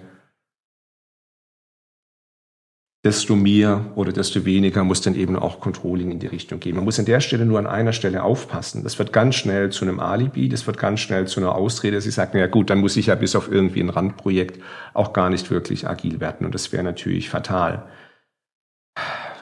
[3.06, 6.76] desto mehr oder desto weniger muss dann eben auch Controlling in die Richtung gehen.
[6.76, 8.84] Man muss an der Stelle nur an einer Stelle aufpassen.
[8.84, 12.00] Das wird ganz schnell zu einem Alibi, das wird ganz schnell zu einer Ausrede.
[12.00, 14.62] Sie sagen, ja gut, dann muss ich ja bis auf irgendwie ein Randprojekt
[14.94, 17.86] auch gar nicht wirklich agil werden und das wäre natürlich fatal.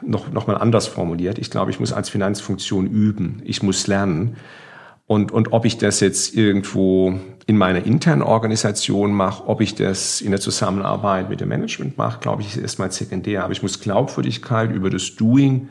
[0.03, 1.37] Noch, noch mal anders formuliert.
[1.37, 3.41] Ich glaube, ich muss als Finanzfunktion üben.
[3.45, 4.35] Ich muss lernen.
[5.07, 10.21] Und, und ob ich das jetzt irgendwo in meiner internen Organisation mache, ob ich das
[10.21, 13.43] in der Zusammenarbeit mit dem Management mache, glaube ich, ist erstmal sekundär.
[13.43, 15.67] Aber ich muss Glaubwürdigkeit über das Doing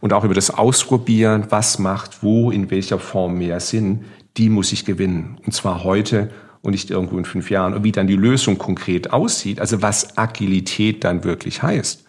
[0.00, 4.04] und auch über das Ausprobieren, was macht wo, in welcher Form mehr Sinn,
[4.36, 5.38] die muss ich gewinnen.
[5.46, 7.74] Und zwar heute und nicht irgendwo in fünf Jahren.
[7.74, 12.03] Und wie dann die Lösung konkret aussieht, also was Agilität dann wirklich heißt,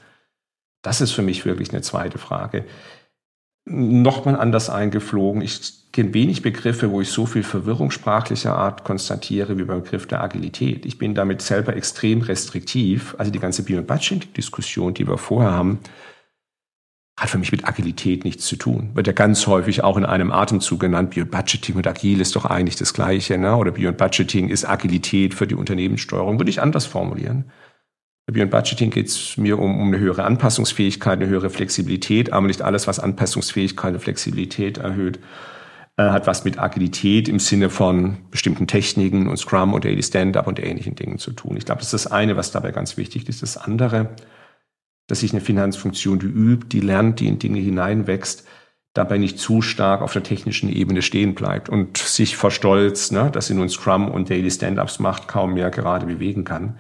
[0.86, 2.64] das ist für mich wirklich eine zweite Frage.
[3.68, 5.42] Nochmal anders eingeflogen.
[5.42, 10.06] Ich kenne wenig Begriffe, wo ich so viel Verwirrung sprachlicher Art konstatiere wie beim Begriff
[10.06, 10.86] der Agilität.
[10.86, 13.16] Ich bin damit selber extrem restriktiv.
[13.18, 15.80] Also die ganze Bio-Budgeting-Diskussion, die wir vorher haben,
[17.20, 18.92] hat für mich mit Agilität nichts zu tun.
[18.94, 22.76] Wird ja ganz häufig auch in einem Atemzug genannt, Bio-Budgeting und Agil ist doch eigentlich
[22.76, 23.40] das Gleiche.
[23.40, 23.56] Ne?
[23.56, 27.46] Oder Bio-Budgeting ist Agilität für die Unternehmenssteuerung, würde ich anders formulieren.
[28.28, 32.64] Bei Bio-Budgeting geht es mir um, um eine höhere Anpassungsfähigkeit, eine höhere Flexibilität, aber nicht
[32.64, 35.20] alles, was Anpassungsfähigkeit und Flexibilität erhöht,
[35.98, 40.48] äh, hat was mit Agilität im Sinne von bestimmten Techniken und Scrum und Daily Stand-up
[40.48, 41.56] und ähnlichen Dingen zu tun.
[41.56, 43.44] Ich glaube, das ist das eine, was dabei ganz wichtig ist.
[43.44, 44.16] Das andere,
[45.06, 48.48] dass sich eine Finanzfunktion, die übt, die lernt, die in Dinge hineinwächst,
[48.96, 53.30] dabei nicht zu stark auf der technischen Ebene stehen bleibt und sich vor Stolz, ne,
[53.32, 56.80] dass sie nun Scrum und Daily Stand-ups macht, kaum mehr gerade bewegen kann.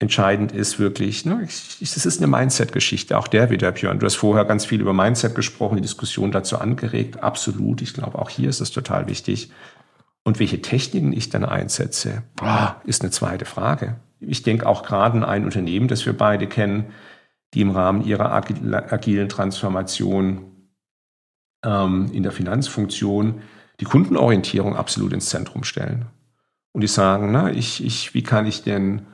[0.00, 3.98] Entscheidend ist wirklich, ne, das ist eine Mindset-Geschichte, auch der wieder, Björn.
[3.98, 7.22] Du hast vorher ganz viel über Mindset gesprochen, die Diskussion dazu angeregt.
[7.22, 7.82] Absolut.
[7.82, 9.52] Ich glaube, auch hier ist es total wichtig.
[10.24, 15.16] Und welche Techniken ich dann einsetze, boah, ist eine zweite Frage ich denke auch gerade
[15.16, 16.92] an ein Unternehmen, das wir beide kennen,
[17.54, 20.68] die im Rahmen ihrer agilen Transformation
[21.64, 23.42] ähm, in der Finanzfunktion
[23.80, 26.06] die Kundenorientierung absolut ins Zentrum stellen.
[26.72, 29.06] Und die sagen, na, ich, ich, wie kann ich denn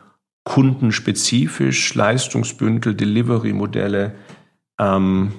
[0.46, 4.14] kundenspezifisch Leistungsbündel, Delivery-Modelle
[4.78, 5.32] ähm,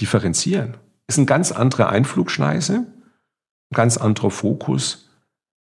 [0.00, 0.78] differenzieren?
[1.06, 5.10] Ist eine ganz andere Einflugschneise, ein ganz anderer Fokus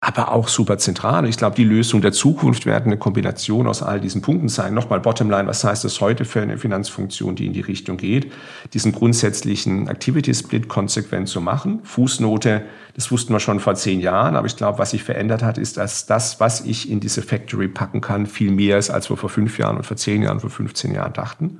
[0.03, 1.25] aber auch super zentral.
[1.29, 4.73] Ich glaube, die Lösung der Zukunft werden eine Kombination aus all diesen Punkten sein.
[4.73, 8.29] Nochmal Bottomline, was heißt das heute für eine Finanzfunktion, die in die Richtung geht,
[8.73, 11.79] diesen grundsätzlichen Activity Split konsequent zu machen.
[11.83, 12.63] Fußnote,
[12.95, 15.77] das wussten wir schon vor zehn Jahren, aber ich glaube, was sich verändert hat, ist,
[15.77, 19.29] dass das, was ich in diese Factory packen kann, viel mehr ist, als wir vor
[19.29, 21.59] fünf Jahren und vor zehn Jahren, vor 15 Jahren dachten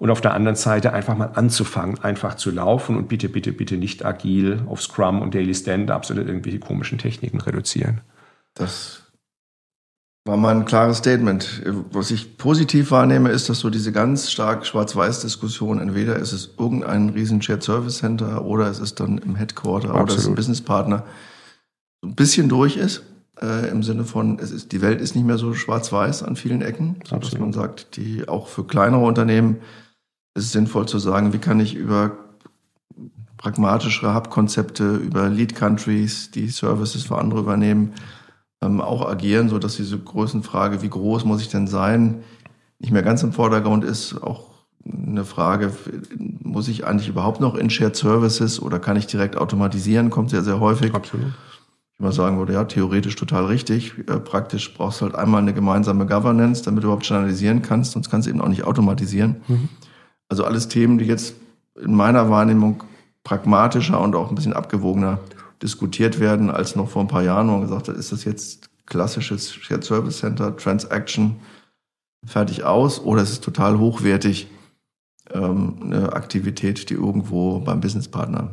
[0.00, 3.76] und auf der anderen Seite einfach mal anzufangen, einfach zu laufen und bitte, bitte, bitte
[3.76, 8.00] nicht agil auf Scrum und Daily Stand-ups oder irgendwelche komischen Techniken reduzieren.
[8.54, 9.02] Das
[10.24, 11.62] war mal ein klares Statement.
[11.92, 17.10] Was ich positiv wahrnehme, ist, dass so diese ganz stark Schwarz-Weiß-Diskussion, entweder ist es irgendein
[17.10, 20.02] riesen Shared Service Center oder es ist dann im Headquarter Absolut.
[20.02, 21.04] oder es ist ein Businesspartner,
[22.02, 23.02] so ein bisschen durch ist.
[23.40, 26.60] Äh, Im Sinne von, es ist, die Welt ist nicht mehr so schwarz-weiß an vielen
[26.60, 29.58] Ecken, dass man sagt, die auch für kleinere Unternehmen
[30.40, 32.12] ist es sinnvoll zu sagen, wie kann ich über
[33.36, 37.92] pragmatischere Hub-Konzepte, über Lead-Countries, die Services für andere übernehmen,
[38.62, 42.22] ähm, auch agieren, so dass diese Größenfrage, wie groß muss ich denn sein,
[42.78, 44.22] nicht mehr ganz im Vordergrund ist.
[44.22, 44.50] Auch
[44.84, 45.72] eine Frage,
[46.42, 50.42] muss ich eigentlich überhaupt noch in Shared Services oder kann ich direkt automatisieren, kommt sehr,
[50.42, 50.94] sehr häufig.
[50.94, 51.32] Absolut.
[51.94, 53.94] Ich mal sagen würde, ja, theoretisch total richtig.
[53.98, 58.10] Äh, praktisch brauchst du halt einmal eine gemeinsame Governance, damit du überhaupt standardisieren kannst, sonst
[58.10, 59.36] kannst du eben auch nicht automatisieren.
[59.48, 59.68] Mhm.
[60.30, 61.34] Also alles Themen, die jetzt
[61.74, 62.84] in meiner Wahrnehmung
[63.24, 65.18] pragmatischer und auch ein bisschen abgewogener
[65.62, 68.70] diskutiert werden, als noch vor ein paar Jahren, wo man gesagt hat, ist das jetzt
[68.86, 71.36] klassisches Shared Service Center, Transaction,
[72.24, 74.48] fertig aus, oder ist es total hochwertig,
[75.32, 78.50] ähm, eine Aktivität, die irgendwo beim Businesspartner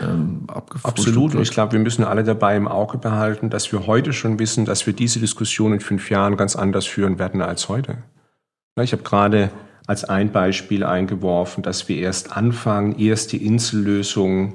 [0.00, 0.46] ähm,
[0.82, 1.34] Absolut.
[1.34, 4.64] Und ich glaube, wir müssen alle dabei im Auge behalten, dass wir heute schon wissen,
[4.64, 7.98] dass wir diese Diskussion in fünf Jahren ganz anders führen werden als heute.
[8.80, 9.50] Ich habe gerade
[9.86, 14.54] als ein Beispiel eingeworfen, dass wir erst anfangen, erste Insellösungen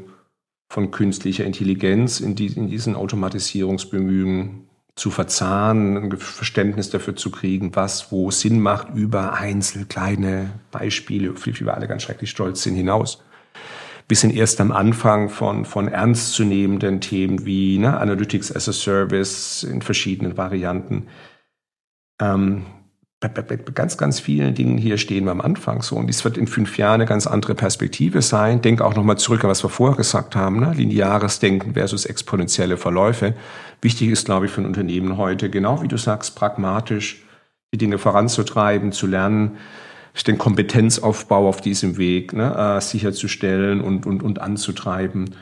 [0.72, 7.76] von künstlicher Intelligenz in, die, in diesen Automatisierungsbemühungen zu verzahnen, ein Verständnis dafür zu kriegen,
[7.76, 12.76] was wo Sinn macht, über einzelne kleine Beispiele, die wir alle ganz schrecklich stolz sind,
[12.76, 13.24] hinaus.
[14.08, 19.63] Wir sind erst am Anfang von, von ernstzunehmenden Themen wie ne, Analytics as a Service
[19.63, 21.08] in verschiedenen Varianten.
[22.20, 22.65] Ähm,
[23.19, 25.97] bei, ganz, ganz vielen Dingen hier stehen wir am Anfang so.
[25.97, 28.62] Und es wird in fünf Jahren eine ganz andere Perspektive sein.
[28.62, 30.73] Denk auch nochmal zurück an was wir vorher gesagt haben, ne?
[30.73, 33.34] lineares Denken versus exponentielle Verläufe.
[33.82, 37.23] Wichtig ist, glaube ich, für ein Unternehmen heute, genau wie du sagst, pragmatisch
[37.73, 39.58] die Dinge voranzutreiben, zu lernen,
[40.25, 45.36] den Kompetenzaufbau auf diesem Weg ne, äh, sicherzustellen und, und, und anzutreiben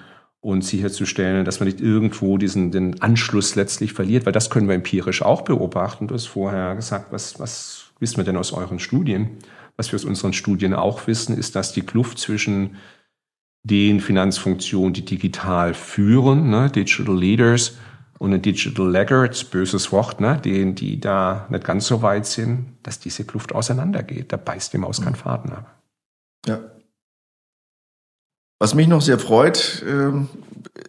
[0.47, 4.75] und sicherzustellen, dass man nicht irgendwo diesen den Anschluss letztlich verliert, weil das können wir
[4.75, 6.07] empirisch auch beobachten.
[6.07, 9.31] Du hast vorher gesagt, was, was wissen wir denn aus euren Studien?
[9.75, 12.77] Was wir aus unseren Studien auch wissen, ist, dass die Kluft zwischen
[13.63, 17.77] den Finanzfunktionen, die digital führen, ne, Digital Leaders,
[18.17, 22.77] und ein Digital Laggards, böses Wort, ne, die, die da nicht ganz so weit sind,
[22.83, 24.31] dass diese Kluft auseinandergeht.
[24.31, 25.17] Da beißt die Maus keinen mhm.
[25.17, 25.83] Faden ab.
[26.47, 26.59] Ja.
[28.59, 30.29] Was mich noch sehr freut, ähm,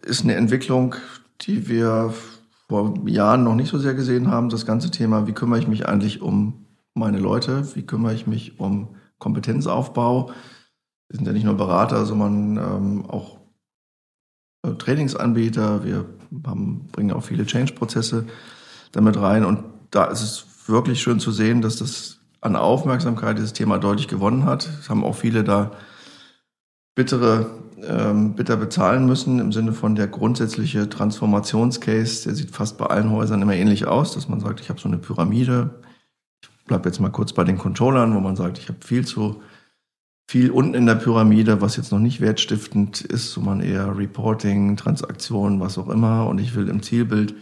[0.03, 0.95] ist eine Entwicklung,
[1.41, 2.13] die wir
[2.67, 4.49] vor Jahren noch nicht so sehr gesehen haben.
[4.49, 7.75] Das ganze Thema, wie kümmere ich mich eigentlich um meine Leute?
[7.75, 10.31] Wie kümmere ich mich um Kompetenzaufbau?
[11.09, 13.37] Wir sind ja nicht nur Berater, sondern ähm, auch
[14.65, 15.83] äh, Trainingsanbieter.
[15.83, 16.05] Wir
[16.45, 18.25] haben, bringen auch viele Change-Prozesse
[18.91, 19.45] damit rein.
[19.45, 24.07] Und da ist es wirklich schön zu sehen, dass das an Aufmerksamkeit dieses Thema deutlich
[24.07, 24.67] gewonnen hat.
[24.79, 25.71] Es haben auch viele da
[26.99, 27.49] bittere,
[27.87, 33.09] ähm, bitter bezahlen müssen im Sinne von der grundsätzliche Transformationscase, der sieht fast bei allen
[33.09, 35.79] Häusern immer ähnlich aus, dass man sagt, ich habe so eine Pyramide.
[36.41, 39.41] Ich bleibe jetzt mal kurz bei den Controllern, wo man sagt, ich habe viel zu
[40.29, 44.75] viel unten in der Pyramide, was jetzt noch nicht wertstiftend ist, so man eher Reporting,
[44.75, 46.27] Transaktionen, was auch immer.
[46.27, 47.33] Und ich will im Zielbild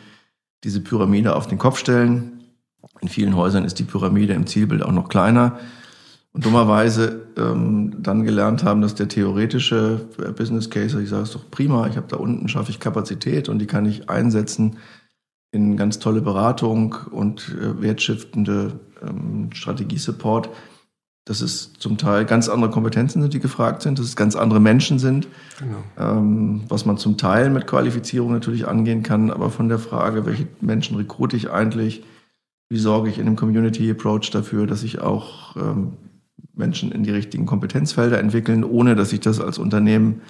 [0.63, 2.43] diese Pyramide auf den Kopf stellen.
[3.01, 5.57] In vielen Häusern ist die Pyramide im Zielbild auch noch kleiner.
[6.33, 11.49] Und dummerweise ähm, dann gelernt haben, dass der theoretische Business Case, ich sage es doch
[11.49, 14.77] prima, ich habe da unten schaffe ich Kapazität und die kann ich einsetzen
[15.51, 20.49] in ganz tolle Beratung und äh, wertstiftende ähm, Strategie-Support
[21.27, 24.61] dass es zum Teil ganz andere Kompetenzen sind, die gefragt sind, dass es ganz andere
[24.61, 25.27] Menschen sind,
[25.59, 25.83] genau.
[25.97, 30.47] ähm, was man zum Teil mit Qualifizierung natürlich angehen kann, aber von der Frage, welche
[30.61, 32.03] Menschen rekrute ich eigentlich,
[32.69, 35.93] wie sorge ich in dem Community Approach dafür, dass ich auch ähm,
[36.53, 40.21] Menschen in die richtigen Kompetenzfelder entwickeln, ohne dass ich das als Unternehmen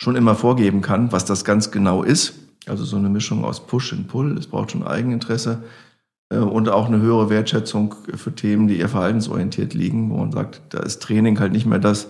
[0.00, 2.34] schon immer vorgeben kann, was das ganz genau ist.
[2.66, 5.62] Also so eine Mischung aus Push und Pull, es braucht schon Eigeninteresse.
[6.30, 10.62] Äh, und auch eine höhere Wertschätzung für Themen, die eher verhaltensorientiert liegen, wo man sagt,
[10.70, 12.08] da ist Training halt nicht mehr das,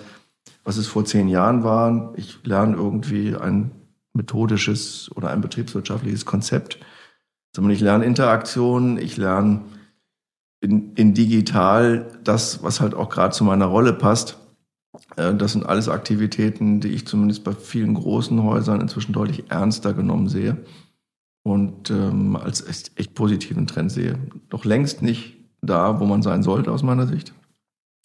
[0.63, 2.13] was es vor zehn Jahren war.
[2.17, 3.71] Ich lerne irgendwie ein
[4.15, 6.79] methodisches oder ein betriebswirtschaftliches Konzept,
[7.55, 9.63] sondern ich lerne Interaktion, ich lerne
[10.65, 14.39] in, in digital das, was halt auch gerade zu meiner Rolle passt.
[15.17, 19.93] Äh, das sind alles Aktivitäten, die ich zumindest bei vielen großen Häusern inzwischen deutlich ernster
[19.93, 20.57] genommen sehe
[21.43, 24.19] und ähm, als echt, echt positiven Trend sehe.
[24.49, 27.35] Doch längst nicht da, wo man sein sollte aus meiner Sicht.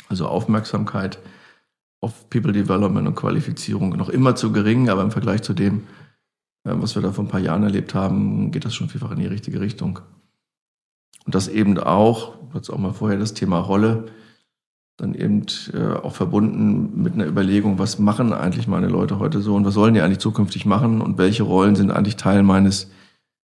[0.10, 1.20] Also Aufmerksamkeit
[2.02, 5.84] auf People Development und Qualifizierung noch immer zu gering, aber im Vergleich zu dem,
[6.66, 9.20] äh, was wir da vor ein paar Jahren erlebt haben, geht das schon vielfach in
[9.20, 10.00] die richtige Richtung.
[11.30, 14.06] Und das eben auch, jetzt auch mal vorher das Thema Rolle,
[14.98, 19.54] dann eben äh, auch verbunden mit einer Überlegung, was machen eigentlich meine Leute heute so
[19.54, 22.90] und was sollen die eigentlich zukünftig machen und welche Rollen sind eigentlich Teil meines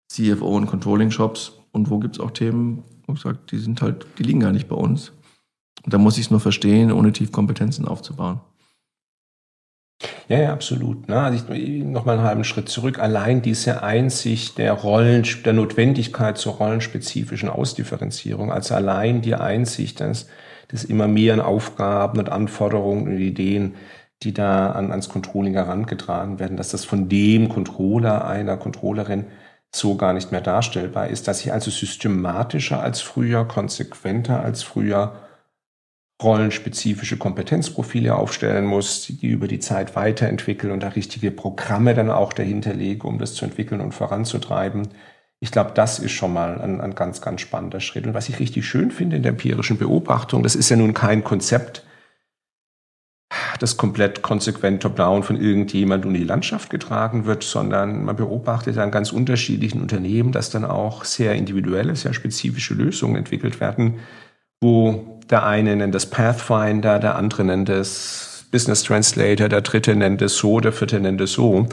[0.08, 4.06] CFO und Controlling-Shops und wo gibt es auch Themen, wo ich sage, die sind halt,
[4.18, 5.12] die liegen gar nicht bei uns.
[5.84, 8.40] Und da muss ich es nur verstehen, ohne tief Kompetenzen aufzubauen.
[10.28, 11.06] Ja, ja, absolut.
[11.08, 11.20] Ne?
[11.20, 12.98] Also ich, noch mal einen halben Schritt zurück.
[12.98, 20.26] Allein diese Einsicht der Rollen, der Notwendigkeit zur rollenspezifischen Ausdifferenzierung, also allein die Einsicht, dass,
[20.68, 23.74] dass immer mehr an Aufgaben und Anforderungen und Ideen,
[24.22, 29.26] die da an, ans Controlling herangetragen werden, dass das von dem Controller, einer Controllerin
[29.74, 35.23] so gar nicht mehr darstellbar ist, dass ich also systematischer als früher, konsequenter als früher
[36.22, 42.32] rollenspezifische Kompetenzprofile aufstellen muss, die über die Zeit weiterentwickeln und da richtige Programme dann auch
[42.32, 44.88] dahinter lege, um das zu entwickeln und voranzutreiben.
[45.40, 48.06] Ich glaube, das ist schon mal ein, ein ganz, ganz spannender Schritt.
[48.06, 51.24] Und was ich richtig schön finde in der empirischen Beobachtung, das ist ja nun kein
[51.24, 51.84] Konzept,
[53.58, 58.90] das komplett konsequent top-down von irgendjemand in die Landschaft getragen wird, sondern man beobachtet an
[58.90, 64.00] ganz unterschiedlichen Unternehmen, dass dann auch sehr individuelle, sehr spezifische Lösungen entwickelt werden,
[64.64, 70.22] wo der eine nennt das Pathfinder, der andere nennt es Business Translator, der dritte nennt
[70.22, 71.68] es so, der vierte nennt es so.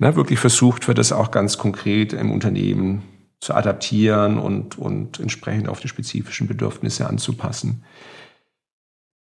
[0.00, 3.02] Na, wirklich versucht wird, das auch ganz konkret im Unternehmen
[3.38, 7.84] zu adaptieren und, und entsprechend auf die spezifischen Bedürfnisse anzupassen.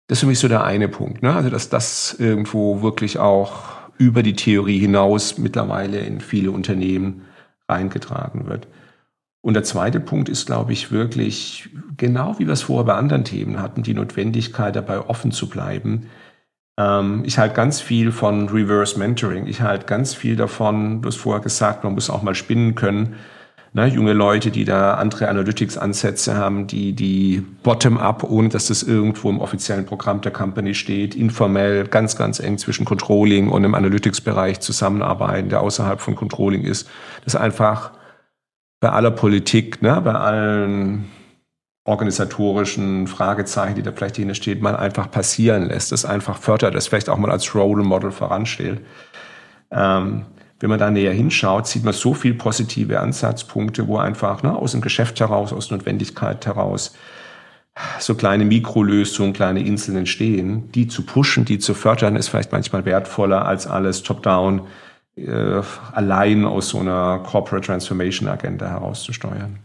[0.08, 1.22] Das ist für mich so der eine Punkt.
[1.22, 1.32] Ne?
[1.32, 3.66] Also, dass das irgendwo wirklich auch
[3.98, 7.22] über die Theorie hinaus mittlerweile in viele Unternehmen
[7.68, 8.66] reingetragen wird.
[9.46, 13.22] Und der zweite Punkt ist, glaube ich, wirklich, genau wie wir es vorher bei anderen
[13.22, 16.08] Themen hatten, die Notwendigkeit dabei offen zu bleiben.
[16.76, 19.46] Ähm, ich halte ganz viel von Reverse Mentoring.
[19.46, 23.14] Ich halte ganz viel davon, du hast vorher gesagt, man muss auch mal spinnen können
[23.76, 29.28] ne, junge Leute, die da andere Analytics-Ansätze haben, die, die bottom-up, ohne dass das irgendwo
[29.28, 34.60] im offiziellen Programm der Company steht, informell, ganz, ganz eng zwischen Controlling und im Analytics-Bereich
[34.60, 36.88] zusammenarbeiten, der außerhalb von Controlling ist.
[37.24, 37.92] Das einfach
[38.80, 41.10] bei aller Politik, ne, bei allen
[41.84, 46.88] organisatorischen Fragezeichen, die da vielleicht dahinter steht, mal einfach passieren lässt, das einfach fördert, das
[46.88, 48.80] vielleicht auch mal als Role Model voranstellt.
[49.70, 50.26] Ähm,
[50.58, 54.72] wenn man da näher hinschaut, sieht man so viel positive Ansatzpunkte, wo einfach ne, aus
[54.72, 56.94] dem Geschäft heraus, aus Notwendigkeit heraus
[57.98, 60.70] so kleine Mikrolösungen, kleine Inseln entstehen.
[60.72, 64.62] Die zu pushen, die zu fördern, ist vielleicht manchmal wertvoller als alles top-down
[65.16, 69.58] äh, allein aus so einer Corporate Transformation Agenda herauszusteuern.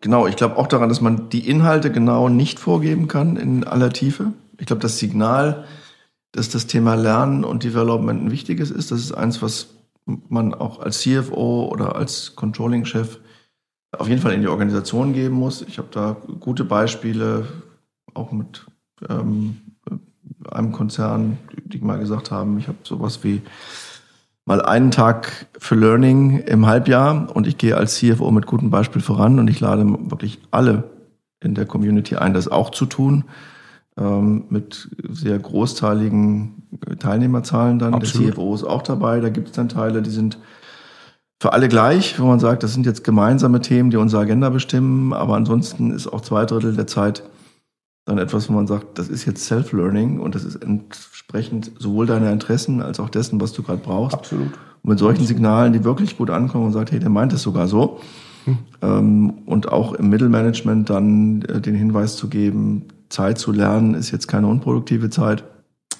[0.00, 3.90] Genau, ich glaube auch daran, dass man die Inhalte genau nicht vorgeben kann in aller
[3.90, 4.32] Tiefe.
[4.58, 5.64] Ich glaube, das Signal,
[6.32, 8.90] dass das Thema Lernen und Development ein wichtiges ist.
[8.90, 13.18] Das ist eins, was man auch als CFO oder als Controlling-Chef
[13.98, 15.62] auf jeden Fall in die Organisation geben muss.
[15.62, 17.46] Ich habe da gute Beispiele,
[18.12, 18.66] auch mit
[19.08, 19.60] ähm,
[20.52, 23.42] einem Konzern, die mal gesagt haben, ich habe sowas wie
[24.44, 29.02] mal einen Tag für Learning im Halbjahr und ich gehe als CFO mit gutem Beispiel
[29.02, 30.84] voran und ich lade wirklich alle
[31.42, 33.24] in der Community ein, das auch zu tun
[33.96, 36.62] ähm, mit sehr großteiligen
[36.98, 37.94] Teilnehmerzahlen dann.
[37.94, 38.28] Absolut.
[38.28, 39.20] Der CFO ist auch dabei.
[39.20, 40.38] Da gibt es dann Teile, die sind
[41.40, 45.12] für alle gleich, wo man sagt, das sind jetzt gemeinsame Themen, die unsere Agenda bestimmen.
[45.12, 47.22] Aber ansonsten ist auch zwei Drittel der Zeit
[48.04, 52.30] dann etwas, wo man sagt, das ist jetzt Self-Learning und das ist entsprechend sowohl deiner
[52.32, 54.14] Interessen als auch dessen, was du gerade brauchst.
[54.14, 54.52] Absolut.
[54.82, 57.66] Und mit solchen Signalen, die wirklich gut ankommen und sagt, hey, der meint es sogar
[57.66, 58.00] so.
[58.44, 58.58] Hm.
[58.82, 64.10] Ähm, und auch im Mittelmanagement dann äh, den Hinweis zu geben, Zeit zu lernen ist
[64.10, 65.44] jetzt keine unproduktive Zeit.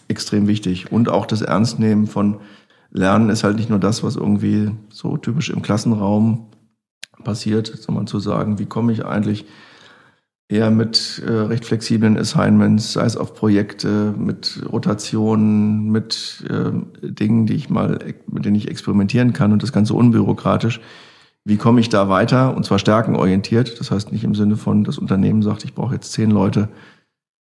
[0.09, 0.93] Extrem wichtig.
[0.93, 2.37] Und auch das Ernstnehmen von
[2.91, 6.49] Lernen ist halt nicht nur das, was irgendwie so typisch im Klassenraum
[7.25, 9.47] passiert, sondern zu sagen, wie komme ich eigentlich
[10.49, 17.47] eher mit äh, recht flexiblen Assignments, sei es auf Projekte, mit Rotationen, mit äh, Dingen,
[17.47, 20.81] die ich mal, mit denen ich experimentieren kann und das Ganze unbürokratisch.
[21.45, 22.57] Wie komme ich da weiter?
[22.57, 23.79] Und zwar stärkenorientiert.
[23.79, 26.69] Das heißt nicht im Sinne von, das Unternehmen sagt, ich brauche jetzt zehn Leute,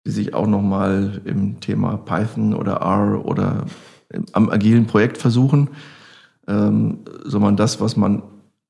[0.06, 3.66] die sich auch nochmal im Thema Python oder R oder
[4.32, 5.70] am agilen Projekt versuchen,
[6.48, 8.22] ähm, sondern das, was man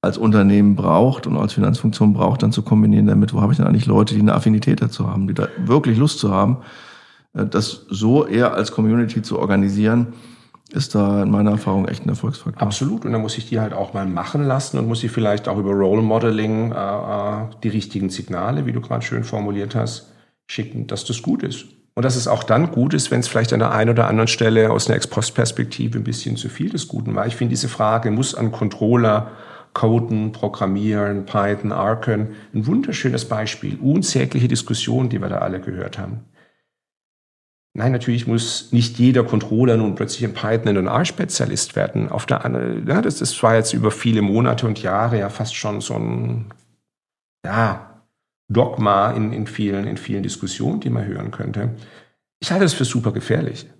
[0.02, 3.66] als Unternehmen braucht und als Finanzfunktion braucht, dann zu kombinieren damit, wo habe ich denn
[3.66, 6.58] eigentlich Leute, die eine Affinität dazu haben, die da wirklich Lust zu haben,
[7.34, 10.14] äh, das so eher als Community zu organisieren,
[10.72, 12.62] ist da in meiner Erfahrung echt ein Erfolgsfaktor.
[12.62, 13.04] Absolut.
[13.04, 15.58] Und dann muss ich die halt auch mal machen lassen und muss ich vielleicht auch
[15.58, 20.12] über Role Modeling äh, äh die richtigen Signale, wie du gerade schön formuliert hast,
[20.46, 21.66] schicken, dass das gut ist.
[21.94, 24.28] Und dass es auch dann gut ist, wenn es vielleicht an der einen oder anderen
[24.28, 27.26] Stelle aus einer Ex-Post-Perspektive ein bisschen zu viel des Guten war.
[27.26, 29.32] Ich finde, diese Frage muss an Controller
[29.72, 32.34] coden, programmieren, Python, R können.
[32.54, 33.78] Ein wunderschönes Beispiel.
[33.80, 36.24] Unzählige Diskussionen, die wir da alle gehört haben.
[37.72, 42.08] Nein, natürlich muss nicht jeder Controller nun plötzlich ein Python und R-Spezialist werden.
[42.08, 45.54] Auf der anderen, ja, das, das war jetzt über viele Monate und Jahre ja fast
[45.54, 46.46] schon so ein,
[47.44, 48.04] ja,
[48.48, 51.76] Dogma in, in, vielen, in vielen Diskussionen, die man hören könnte.
[52.40, 53.70] Ich halte das für super gefährlich.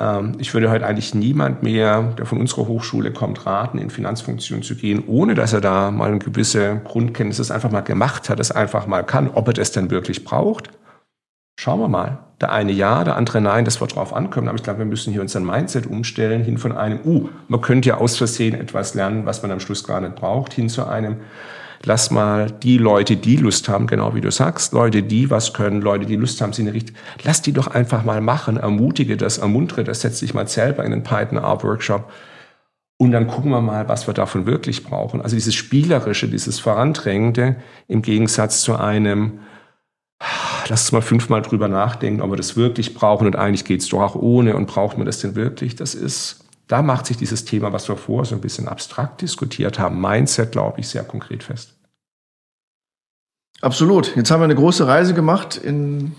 [0.00, 4.62] Ähm, ich würde heute eigentlich niemand mehr, der von unserer Hochschule kommt, raten, in Finanzfunktionen
[4.62, 8.50] zu gehen, ohne dass er da mal eine gewisse Grundkenntnis einfach mal gemacht hat, es
[8.50, 9.30] einfach mal kann.
[9.30, 10.70] Ob er das denn wirklich braucht,
[11.58, 12.18] schauen wir mal.
[12.40, 14.46] Der eine ja, der andere nein, das wird drauf ankommen.
[14.46, 17.88] Aber ich glaube, wir müssen hier unseren Mindset umstellen, hin von einem, uh, man könnte
[17.88, 21.16] ja aus Versehen etwas lernen, was man am Schluss gar nicht braucht, hin zu einem,
[21.84, 25.80] lass mal die Leute, die Lust haben, genau wie du sagst, Leute, die was können,
[25.80, 29.38] Leute, die Lust haben, sie eine Richtung, lass die doch einfach mal machen, ermutige das,
[29.38, 32.10] ermuntere das, setz dich mal selber in den Python Art Workshop
[32.98, 35.22] und dann gucken wir mal, was wir davon wirklich brauchen.
[35.22, 39.38] Also dieses Spielerische, dieses Vorandrängende im Gegensatz zu einem,
[40.68, 44.02] lass uns mal fünfmal drüber nachdenken, ob wir das wirklich brauchen und eigentlich geht's doch
[44.02, 45.76] auch ohne und braucht man das denn wirklich?
[45.76, 49.78] Das ist da macht sich dieses Thema, was wir vorher so ein bisschen abstrakt diskutiert
[49.78, 51.74] haben, Mindset, glaube ich, sehr konkret fest.
[53.60, 54.14] Absolut.
[54.14, 56.12] Jetzt haben wir eine große Reise gemacht in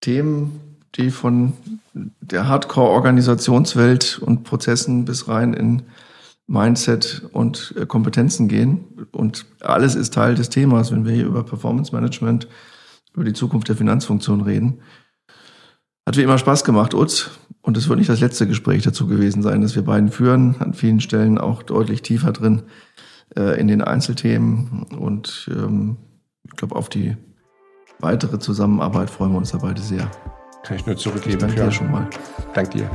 [0.00, 1.54] Themen, die von
[1.94, 5.82] der Hardcore-Organisationswelt und Prozessen bis rein in
[6.46, 9.08] Mindset und äh, Kompetenzen gehen.
[9.12, 12.48] Und alles ist Teil des Themas, wenn wir hier über Performance Management,
[13.14, 14.80] über die Zukunft der Finanzfunktion reden.
[16.06, 17.30] Hat wie immer Spaß gemacht, Utz.
[17.60, 20.56] Und es wird nicht das letzte Gespräch dazu gewesen sein, das wir beiden führen.
[20.58, 22.62] An vielen Stellen auch deutlich tiefer drin
[23.36, 24.86] äh, in den Einzelthemen.
[24.98, 25.96] Und ähm,
[26.44, 27.16] ich glaube, auf die
[28.00, 30.10] weitere Zusammenarbeit freuen wir uns da beide sehr.
[30.64, 31.38] Kann ich nur zurückgeben.
[31.38, 32.08] Danke dir schon mal.
[32.52, 32.90] Dank dir.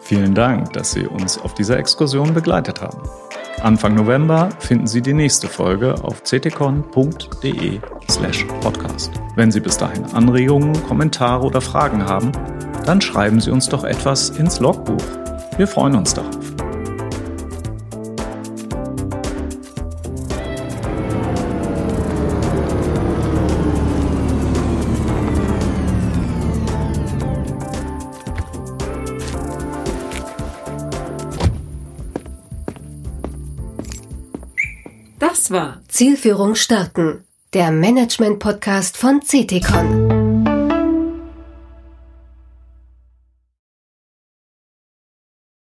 [0.00, 2.98] Vielen Dank, dass Sie uns auf dieser Exkursion begleitet haben.
[3.62, 7.80] Anfang November finden Sie die nächste Folge auf ctcon.de
[8.10, 9.10] slash podcast.
[9.34, 12.32] Wenn Sie bis dahin Anregungen, Kommentare oder Fragen haben,
[12.86, 15.04] dann schreiben Sie uns doch etwas ins Logbuch.
[15.56, 16.57] Wir freuen uns darauf.
[35.98, 37.24] Zielführung starten,
[37.54, 40.27] der Management-Podcast von CTCon.